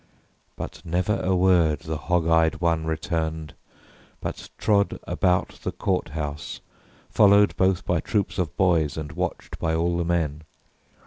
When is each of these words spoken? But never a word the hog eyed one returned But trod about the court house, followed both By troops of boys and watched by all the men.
But 0.55 0.83
never 0.83 1.19
a 1.21 1.35
word 1.35 1.81
the 1.81 1.95
hog 1.99 2.27
eyed 2.27 2.59
one 2.59 2.85
returned 2.87 3.53
But 4.19 4.49
trod 4.57 4.97
about 5.03 5.59
the 5.61 5.71
court 5.71 6.09
house, 6.17 6.59
followed 7.11 7.55
both 7.55 7.85
By 7.85 7.99
troops 7.99 8.39
of 8.39 8.57
boys 8.57 8.97
and 8.97 9.11
watched 9.11 9.59
by 9.59 9.75
all 9.75 9.97
the 9.97 10.03
men. 10.05 10.41